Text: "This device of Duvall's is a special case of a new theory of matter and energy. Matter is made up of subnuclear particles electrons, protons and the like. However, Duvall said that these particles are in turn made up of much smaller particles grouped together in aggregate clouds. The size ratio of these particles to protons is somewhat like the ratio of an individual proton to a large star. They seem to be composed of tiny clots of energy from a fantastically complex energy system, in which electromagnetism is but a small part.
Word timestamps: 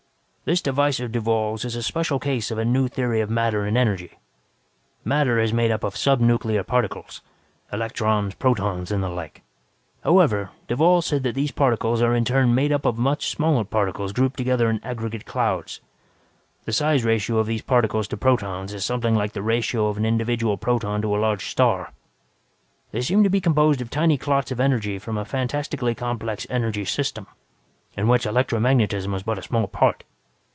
"This 0.43 0.59
device 0.61 0.99
of 0.99 1.13
Duvall's 1.13 1.63
is 1.63 1.75
a 1.77 1.83
special 1.83 2.19
case 2.19 2.51
of 2.51 2.57
a 2.57 2.65
new 2.65 2.89
theory 2.89 3.21
of 3.21 3.29
matter 3.29 3.63
and 3.63 3.77
energy. 3.77 4.17
Matter 5.05 5.39
is 5.39 5.53
made 5.53 5.71
up 5.71 5.81
of 5.83 5.95
subnuclear 5.95 6.65
particles 6.67 7.21
electrons, 7.71 8.33
protons 8.35 8.91
and 8.91 9.01
the 9.01 9.07
like. 9.07 9.43
However, 10.03 10.49
Duvall 10.67 11.01
said 11.03 11.23
that 11.23 11.35
these 11.35 11.51
particles 11.51 12.01
are 12.01 12.13
in 12.13 12.25
turn 12.25 12.53
made 12.53 12.73
up 12.73 12.85
of 12.85 12.97
much 12.97 13.29
smaller 13.29 13.63
particles 13.63 14.11
grouped 14.11 14.35
together 14.35 14.69
in 14.69 14.83
aggregate 14.83 15.25
clouds. 15.25 15.79
The 16.65 16.73
size 16.73 17.05
ratio 17.05 17.37
of 17.37 17.47
these 17.47 17.61
particles 17.61 18.07
to 18.09 18.17
protons 18.17 18.73
is 18.73 18.83
somewhat 18.83 19.13
like 19.13 19.31
the 19.33 19.41
ratio 19.43 19.87
of 19.87 19.95
an 19.95 20.05
individual 20.05 20.57
proton 20.57 21.01
to 21.03 21.15
a 21.15 21.21
large 21.21 21.49
star. 21.49 21.93
They 22.91 23.01
seem 23.01 23.23
to 23.23 23.29
be 23.29 23.39
composed 23.39 23.79
of 23.79 23.89
tiny 23.89 24.17
clots 24.17 24.51
of 24.51 24.59
energy 24.59 24.99
from 24.99 25.17
a 25.17 25.23
fantastically 25.23 25.95
complex 25.95 26.45
energy 26.49 26.83
system, 26.83 27.25
in 27.95 28.07
which 28.09 28.25
electromagnetism 28.25 29.15
is 29.15 29.23
but 29.23 29.37
a 29.39 29.43
small 29.43 29.67
part. 29.67 30.03